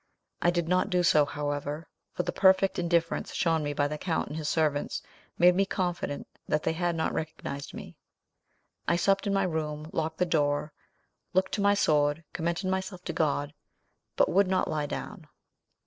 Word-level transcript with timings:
I 0.41 0.49
did 0.49 0.67
not 0.67 0.89
do 0.89 1.03
so, 1.03 1.27
however, 1.27 1.87
for 2.11 2.23
the 2.23 2.31
perfect 2.31 2.79
indifference 2.79 3.35
shown 3.35 3.71
by 3.75 3.87
the 3.87 3.99
count 3.99 4.29
and 4.29 4.35
his 4.37 4.49
servants 4.49 5.03
made 5.37 5.53
me 5.53 5.63
confident 5.63 6.25
that 6.47 6.63
they 6.63 6.73
had 6.73 6.95
not 6.95 7.13
recognised 7.13 7.75
me. 7.75 7.95
I 8.87 8.95
supped 8.95 9.27
in 9.27 9.33
my 9.35 9.43
room, 9.43 9.91
locked 9.93 10.17
the 10.17 10.25
door, 10.25 10.73
looked 11.33 11.51
to 11.51 11.61
my 11.61 11.75
sword, 11.75 12.23
commended 12.33 12.65
myself 12.67 13.03
to 13.03 13.13
God, 13.13 13.53
but 14.15 14.27
would 14.27 14.47
not 14.47 14.67
lie 14.67 14.87
down. 14.87 15.27